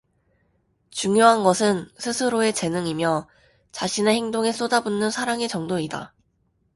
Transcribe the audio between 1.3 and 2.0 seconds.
것은